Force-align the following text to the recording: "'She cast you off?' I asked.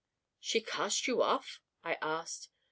"'She 0.39 0.61
cast 0.61 1.05
you 1.07 1.21
off?' 1.21 1.59
I 1.83 1.99
asked. 2.01 2.49